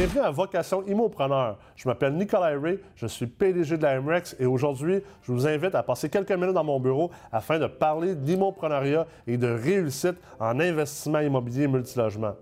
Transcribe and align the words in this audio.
à 0.00 0.30
Vocation 0.30 0.82
Immopreneur. 0.86 1.58
Je 1.76 1.86
m'appelle 1.86 2.14
Nicolas 2.14 2.58
Ray, 2.58 2.78
je 2.96 3.06
suis 3.06 3.26
PDG 3.26 3.76
de 3.76 3.82
la 3.82 4.00
MREX 4.00 4.34
et 4.40 4.46
aujourd'hui, 4.46 5.02
je 5.20 5.30
vous 5.30 5.46
invite 5.46 5.74
à 5.74 5.82
passer 5.82 6.08
quelques 6.08 6.32
minutes 6.32 6.54
dans 6.54 6.64
mon 6.64 6.80
bureau 6.80 7.10
afin 7.30 7.58
de 7.58 7.66
parler 7.66 8.14
d'immoprenariat 8.14 9.06
et 9.26 9.36
de 9.36 9.48
réussite 9.48 10.16
en 10.38 10.58
investissement 10.58 11.20
immobilier 11.20 11.68
multilogement. 11.68 12.32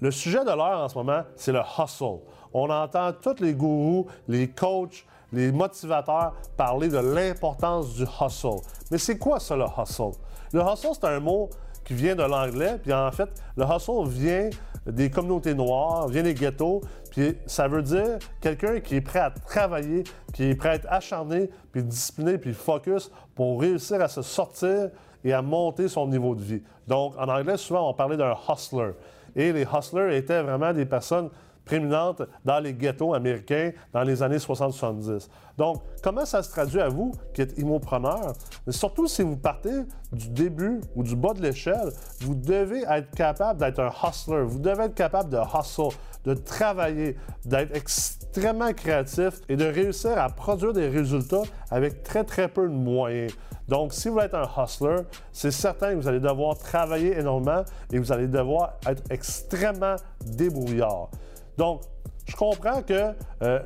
Le 0.00 0.10
sujet 0.10 0.40
de 0.40 0.50
l'heure 0.50 0.80
en 0.80 0.88
ce 0.88 0.98
moment, 0.98 1.22
c'est 1.36 1.52
le 1.52 1.60
hustle. 1.60 2.18
On 2.52 2.68
entend 2.68 3.12
tous 3.12 3.40
les 3.40 3.54
gourous, 3.54 4.08
les 4.26 4.48
coachs, 4.48 5.06
les 5.32 5.52
motivateurs 5.52 6.34
parler 6.56 6.88
de 6.88 6.98
l'importance 6.98 7.94
du 7.94 8.02
hustle. 8.02 8.60
Mais 8.90 8.98
c'est 8.98 9.18
quoi 9.18 9.38
ça, 9.38 9.54
le 9.54 9.66
hustle? 9.78 10.18
Le 10.52 10.62
hustle, 10.62 10.88
c'est 10.94 11.06
un 11.06 11.20
mot 11.20 11.48
qui 11.84 11.94
vient 11.94 12.16
de 12.16 12.24
l'anglais, 12.24 12.76
puis 12.82 12.92
en 12.92 13.12
fait, 13.12 13.28
le 13.56 13.64
hustle 13.64 14.08
vient 14.08 14.50
des 14.86 15.10
communautés 15.10 15.54
noires, 15.54 16.08
vient 16.08 16.22
des 16.22 16.34
ghettos, 16.34 16.82
puis 17.10 17.36
ça 17.46 17.68
veut 17.68 17.82
dire 17.82 18.18
quelqu'un 18.40 18.80
qui 18.80 18.96
est 18.96 19.00
prêt 19.00 19.20
à 19.20 19.30
travailler, 19.30 20.04
qui 20.32 20.44
est 20.44 20.54
prêt 20.54 20.70
à 20.70 20.74
être 20.74 20.86
acharné, 20.90 21.50
puis 21.72 21.82
discipliné, 21.82 22.38
puis 22.38 22.52
focus 22.52 23.10
pour 23.34 23.60
réussir 23.60 24.00
à 24.00 24.08
se 24.08 24.22
sortir 24.22 24.90
et 25.24 25.32
à 25.32 25.42
monter 25.42 25.88
son 25.88 26.06
niveau 26.06 26.34
de 26.34 26.42
vie. 26.42 26.62
Donc, 26.86 27.14
en 27.18 27.28
anglais, 27.28 27.56
souvent, 27.56 27.88
on 27.88 27.94
parlait 27.94 28.16
d'un 28.16 28.36
hustler. 28.48 28.90
Et 29.34 29.52
les 29.52 29.62
hustlers 29.62 30.16
étaient 30.16 30.42
vraiment 30.42 30.72
des 30.72 30.84
personnes 30.84 31.30
prééminentes 31.64 32.22
dans 32.44 32.60
les 32.60 32.74
ghettos 32.74 33.14
américains 33.14 33.72
dans 33.92 34.02
les 34.02 34.22
années 34.22 34.38
60-70. 34.38 35.28
Donc, 35.56 35.82
comment 36.02 36.26
ça 36.26 36.42
se 36.42 36.50
traduit 36.50 36.80
à 36.80 36.88
vous 36.88 37.12
qui 37.32 37.42
êtes 37.42 37.58
immopreneur? 37.58 38.32
Mais 38.66 38.72
surtout 38.72 39.06
si 39.06 39.22
vous 39.22 39.36
partez 39.36 39.82
du 40.12 40.28
début 40.28 40.80
ou 40.94 41.02
du 41.02 41.16
bas 41.16 41.32
de 41.32 41.42
l'échelle, 41.42 41.92
vous 42.20 42.34
devez 42.34 42.84
être 42.88 43.10
capable 43.12 43.60
d'être 43.60 43.80
un 43.80 43.90
hustler. 43.90 44.42
Vous 44.42 44.58
devez 44.58 44.84
être 44.84 44.94
capable 44.94 45.30
de 45.30 45.38
hustle, 45.38 45.96
de 46.24 46.34
travailler, 46.34 47.16
d'être 47.44 47.74
extrêmement 47.76 48.72
créatif 48.72 49.40
et 49.48 49.56
de 49.56 49.64
réussir 49.64 50.18
à 50.18 50.28
produire 50.28 50.72
des 50.72 50.88
résultats 50.88 51.42
avec 51.70 52.02
très, 52.02 52.24
très 52.24 52.48
peu 52.48 52.68
de 52.68 52.74
moyens. 52.74 53.32
Donc, 53.68 53.94
si 53.94 54.08
vous 54.08 54.18
êtes 54.18 54.34
un 54.34 54.46
hustler, 54.58 54.96
c'est 55.32 55.50
certain 55.50 55.90
que 55.90 55.96
vous 55.96 56.08
allez 56.08 56.20
devoir 56.20 56.58
travailler 56.58 57.18
énormément 57.18 57.64
et 57.92 57.98
vous 57.98 58.12
allez 58.12 58.28
devoir 58.28 58.74
être 58.86 59.02
extrêmement 59.10 59.96
débrouillard. 60.26 61.08
Donc, 61.56 61.82
je 62.26 62.36
comprends 62.36 62.82
que 62.82 63.12
euh, 63.42 63.60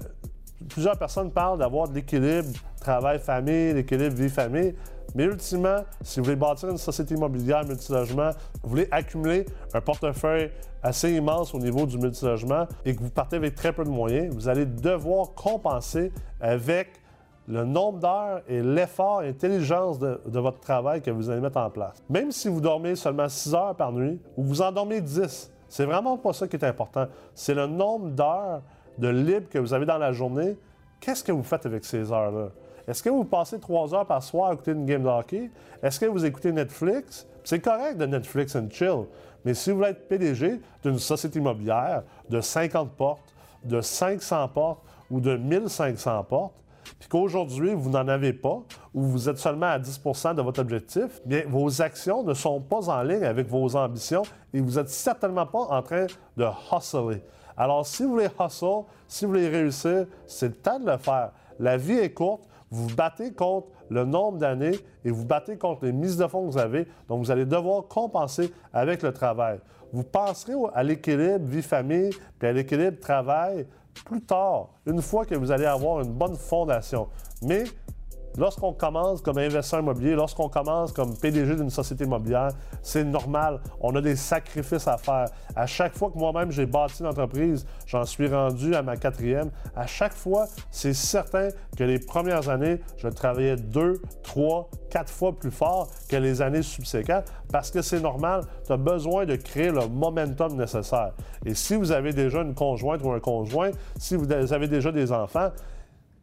plusieurs 0.69 0.98
personnes 0.98 1.31
parlent 1.31 1.58
d'avoir 1.58 1.89
de 1.89 1.94
l'équilibre 1.94 2.48
travail-famille, 2.81 3.75
l'équilibre 3.75 4.14
vie-famille. 4.14 4.75
Mais 5.14 5.25
ultimement, 5.25 5.78
si 6.03 6.20
vous 6.20 6.25
voulez 6.25 6.36
bâtir 6.36 6.69
une 6.69 6.77
société 6.78 7.14
immobilière 7.14 7.64
multilogement, 7.64 8.31
vous 8.62 8.70
voulez 8.70 8.89
accumuler 8.91 9.47
un 9.72 9.81
portefeuille 9.81 10.50
assez 10.83 11.12
immense 11.12 11.55
au 11.55 11.59
niveau 11.59 11.86
du 11.86 11.98
multilogement 11.98 12.66
et 12.84 12.94
que 12.94 13.03
vous 13.03 13.11
partez 13.11 13.36
avec 13.36 13.55
très 13.55 13.72
peu 13.72 13.84
de 13.84 13.89
moyens, 13.89 14.34
vous 14.34 14.48
allez 14.48 14.66
devoir 14.66 15.33
compenser 15.34 16.12
avec 16.41 17.00
le 17.48 17.64
nombre 17.64 17.98
d'heures 17.98 18.42
et 18.47 18.62
l'effort 18.62 19.22
et 19.22 19.28
l'intelligence 19.28 19.98
de, 19.98 20.20
votre 20.27 20.61
travail 20.61 21.00
que 21.00 21.11
vous 21.11 21.31
allez 21.31 21.41
mettre 21.41 21.56
en 21.56 21.70
place. 21.70 22.03
Même 22.11 22.31
si 22.31 22.48
vous 22.48 22.61
dormez 22.61 22.94
seulement 22.94 23.28
6 23.28 23.55
heures 23.55 23.75
par 23.75 23.92
nuit 23.92 24.20
ou 24.36 24.44
vous 24.44 24.61
en 24.61 24.70
dormez 24.70 25.00
10, 25.00 25.50
c'est 25.69 25.84
vraiment 25.84 26.16
pas 26.16 26.33
ça 26.33 26.48
qui 26.48 26.56
est 26.56 26.64
important. 26.64 27.06
C'est 27.34 27.55
le 27.55 27.66
nombre 27.66 28.08
d'heures 28.11 28.62
de 28.98 29.08
libre 29.08 29.48
que 29.48 29.58
vous 29.58 29.72
avez 29.72 29.86
dans 29.86 29.98
la 29.98 30.12
journée. 30.12 30.56
Qu'est-ce 31.00 31.22
que 31.22 31.33
vous 31.33 31.42
faites 31.42 31.66
avec 31.66 31.84
ces 31.84 32.10
heures-là? 32.10 32.48
Est-ce 32.88 33.02
que 33.02 33.10
vous 33.10 33.25
passez 33.25 33.60
trois 33.60 33.94
heures 33.94 34.06
par 34.06 34.22
soir 34.22 34.50
à 34.50 34.55
écouter 34.55 34.72
une 34.72 34.86
game 34.86 35.02
de 35.02 35.08
hockey? 35.08 35.50
Est-ce 35.83 36.00
que 36.00 36.06
vous 36.06 36.25
écoutez 36.25 36.52
Netflix? 36.52 37.27
C'est 37.44 37.60
correct 37.60 37.98
de 37.98 38.06
Netflix 38.06 38.56
and 38.56 38.69
chill. 38.70 39.04
Mais 39.44 39.54
si 39.54 39.70
vous 39.70 39.76
voulez 39.76 39.91
être 39.91 40.09
PDG 40.09 40.60
d'une 40.82 40.98
société 40.98 41.38
immobilière 41.38 42.03
de 42.28 42.41
50 42.41 42.93
portes, 42.93 43.34
de 43.64 43.81
500 43.81 44.48
portes 44.48 44.82
ou 45.10 45.20
de 45.20 45.37
1500 45.37 46.25
portes, 46.25 46.54
puis 46.98 47.09
qu'aujourd'hui, 47.09 47.75
vous 47.75 47.91
n'en 47.91 48.09
avez 48.09 48.32
pas, 48.32 48.62
ou 48.98 49.03
vous 49.03 49.28
êtes 49.28 49.38
seulement 49.38 49.66
à 49.66 49.78
10% 49.78 50.34
de 50.34 50.42
votre 50.42 50.60
objectif, 50.60 51.20
bien, 51.25 51.44
vos 51.47 51.81
actions 51.81 52.25
ne 52.25 52.34
sont 52.34 52.60
pas 52.60 52.91
en 52.91 53.03
ligne 53.03 53.22
avec 53.22 53.47
vos 53.47 53.76
ambitions 53.76 54.25
et 54.53 54.60
vous 54.60 54.72
n'êtes 54.72 54.88
certainement 54.88 55.47
pas 55.47 55.60
en 55.70 55.82
train 55.82 56.06
de 56.36 56.47
hustler. 56.72 57.22
Alors, 57.56 57.87
si 57.87 58.03
vous 58.03 58.10
voulez 58.10 58.28
hustle, 58.41 58.82
si 59.06 59.25
vous 59.25 59.31
voulez 59.31 59.48
réussir, 59.48 60.06
c'est 60.26 60.48
le 60.48 60.54
temps 60.54 60.81
de 60.81 60.91
le 60.91 60.97
faire. 60.97 61.31
La 61.60 61.76
vie 61.76 61.98
est 61.98 62.12
courte, 62.12 62.42
vous 62.72 62.88
battez 62.88 63.32
contre 63.32 63.69
le 63.88 64.04
nombre 64.04 64.38
d'années 64.38 64.76
et 65.04 65.12
vous 65.12 65.25
battez 65.25 65.56
contre 65.56 65.84
les 65.84 65.92
mises 65.92 66.16
de 66.16 66.26
fonds 66.26 66.48
que 66.48 66.53
vous 66.53 66.58
avez, 66.58 66.88
donc 67.08 67.20
vous 67.20 67.31
allez 67.31 67.44
devoir 67.47 67.87
compenser 67.87 68.53
avec 68.72 69.04
le 69.04 69.12
travail. 69.12 69.60
Vous 69.92 70.03
penserez 70.03 70.54
à 70.75 70.82
l'équilibre 70.82 71.47
vie-famille 71.47 72.10
puis 72.37 72.48
à 72.48 72.53
l'équilibre 72.53 72.98
travail 72.98 73.64
plus 74.04 74.22
tard, 74.22 74.70
une 74.87 75.03
fois 75.03 75.25
que 75.25 75.37
vous 75.37 75.53
allez 75.53 75.66
avoir 75.66 76.00
une 76.00 76.12
bonne 76.12 76.34
fondation. 76.34 77.06
Mais 77.42 77.62
Lorsqu'on 78.38 78.72
commence 78.72 79.21
comme 79.21 79.38
investisseur 79.38 79.81
immobilier, 79.81 80.15
lorsqu'on 80.15 80.49
commence 80.49 80.93
comme 80.93 81.16
PDG 81.16 81.56
d'une 81.56 81.71
société 81.71 82.04
immobilière, 82.04 82.50
c'est 82.82 83.03
normal. 83.03 83.59
On 83.81 83.97
a 83.97 84.00
des 84.00 84.15
sacrifices 84.15 84.87
à 84.87 84.97
faire. 84.97 85.26
À 85.56 85.66
chaque 85.66 85.97
fois 85.97 86.09
que 86.10 86.19
moi-même 86.19 86.53
j'ai 86.53 86.65
bâti 86.65 87.00
une 87.00 87.09
entreprise, 87.09 87.66
j'en 87.84 88.04
suis 88.04 88.28
rendu 88.28 88.76
à 88.76 88.82
ma 88.82 88.97
quatrième. 88.97 89.50
À 89.75 89.88
chaque 89.88 90.15
fois, 90.15 90.47
c'est 90.71 90.94
certain 90.94 91.49
que 91.76 91.82
les 91.82 91.99
premières 91.99 92.49
années, 92.49 92.81
je 92.97 93.09
travaillais 93.09 93.56
deux, 93.56 94.00
trois, 94.22 94.70
quatre 94.88 95.12
fois 95.12 95.32
plus 95.32 95.50
fort 95.50 95.88
que 96.09 96.15
les 96.15 96.41
années 96.41 96.62
subséquentes 96.62 97.32
parce 97.50 97.72
que 97.72 97.82
c'est 97.82 98.00
normal. 98.00 98.43
Tu 98.65 98.72
as 98.72 98.76
besoin 98.76 99.26
de 99.26 99.34
créer 99.34 99.72
le 99.72 99.88
momentum 99.88 100.55
nécessaire. 100.56 101.10
Et 101.44 101.55
si 101.55 101.75
vous 101.75 101.91
avez 101.91 102.12
déjà 102.12 102.43
une 102.43 102.55
conjointe 102.55 103.03
ou 103.03 103.10
un 103.10 103.19
conjoint, 103.19 103.72
si 103.99 104.15
vous 104.15 104.31
avez 104.31 104.69
déjà 104.69 104.93
des 104.93 105.10
enfants, 105.10 105.50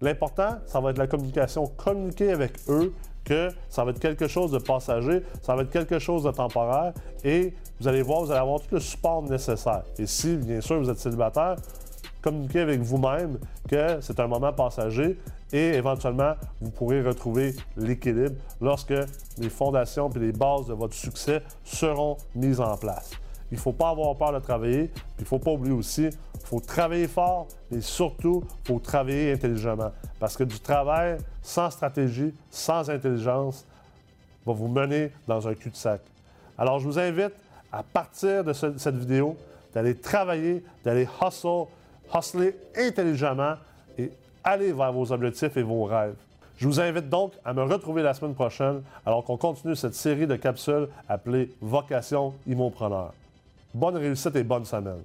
L'important, 0.01 0.57
ça 0.65 0.79
va 0.79 0.91
être 0.91 0.97
la 0.97 1.07
communication. 1.07 1.67
Communiquer 1.77 2.31
avec 2.31 2.53
eux 2.69 2.93
que 3.23 3.49
ça 3.69 3.83
va 3.83 3.91
être 3.91 3.99
quelque 3.99 4.27
chose 4.27 4.51
de 4.51 4.59
passager, 4.59 5.23
ça 5.41 5.55
va 5.55 5.63
être 5.63 5.71
quelque 5.71 5.99
chose 5.99 6.23
de 6.23 6.31
temporaire 6.31 6.93
et 7.23 7.53
vous 7.79 7.87
allez 7.87 8.03
voir, 8.03 8.21
vous 8.21 8.31
allez 8.31 8.39
avoir 8.39 8.61
tout 8.61 8.75
le 8.75 8.79
support 8.79 9.23
nécessaire. 9.23 9.83
Et 9.97 10.05
si, 10.05 10.35
bien 10.37 10.61
sûr, 10.61 10.79
vous 10.79 10.89
êtes 10.89 10.99
célibataire, 10.99 11.55
communiquez 12.21 12.61
avec 12.61 12.81
vous-même 12.81 13.39
que 13.67 13.97
c'est 14.01 14.19
un 14.19 14.27
moment 14.27 14.53
passager 14.53 15.17
et 15.51 15.73
éventuellement, 15.73 16.33
vous 16.61 16.69
pourrez 16.69 17.01
retrouver 17.01 17.55
l'équilibre 17.77 18.35
lorsque 18.61 18.93
les 19.37 19.49
fondations 19.49 20.09
et 20.09 20.19
les 20.19 20.31
bases 20.31 20.67
de 20.67 20.73
votre 20.73 20.95
succès 20.95 21.41
seront 21.63 22.17
mises 22.35 22.59
en 22.59 22.77
place. 22.77 23.11
Il 23.51 23.55
ne 23.55 23.61
faut 23.61 23.71
pas 23.71 23.89
avoir 23.89 24.15
peur 24.15 24.33
de 24.33 24.39
travailler. 24.39 24.89
Il 25.17 25.21
ne 25.21 25.25
faut 25.25 25.39
pas 25.39 25.51
oublier 25.51 25.73
aussi, 25.73 26.05
il 26.05 26.45
faut 26.47 26.59
travailler 26.59 27.07
fort, 27.07 27.47
et 27.71 27.81
surtout, 27.81 28.43
il 28.63 28.67
faut 28.67 28.79
travailler 28.79 29.33
intelligemment. 29.33 29.91
Parce 30.19 30.35
que 30.35 30.43
du 30.43 30.59
travail 30.59 31.17
sans 31.41 31.69
stratégie, 31.69 32.33
sans 32.49 32.89
intelligence, 32.89 33.65
va 34.45 34.53
vous 34.53 34.67
mener 34.67 35.11
dans 35.27 35.47
un 35.47 35.53
cul-de-sac. 35.53 36.01
Alors, 36.57 36.79
je 36.79 36.85
vous 36.85 36.99
invite, 36.99 37.33
à 37.71 37.83
partir 37.83 38.43
de 38.43 38.53
cette 38.53 38.95
vidéo, 38.95 39.35
d'aller 39.73 39.95
travailler, 39.95 40.63
d'aller 40.83 41.07
hustle, 41.21 41.65
hustler 42.13 42.55
intelligemment 42.77 43.55
et 43.97 44.11
aller 44.43 44.71
vers 44.71 44.93
vos 44.93 45.11
objectifs 45.11 45.57
et 45.57 45.63
vos 45.63 45.83
rêves. 45.83 46.15
Je 46.57 46.67
vous 46.67 46.79
invite 46.79 47.09
donc 47.09 47.33
à 47.43 47.53
me 47.53 47.63
retrouver 47.63 48.01
la 48.01 48.13
semaine 48.13 48.33
prochaine 48.33 48.81
alors 49.05 49.25
qu'on 49.25 49.35
continue 49.35 49.75
cette 49.75 49.95
série 49.95 50.27
de 50.27 50.37
capsules 50.37 50.87
appelée 51.09 51.51
Vocation 51.59 52.33
Immopreneur. 52.47 53.11
Bonne 53.75 53.97
réussite 53.97 54.33
et 54.37 54.43
bonne 54.45 54.63
semaine. 54.63 55.03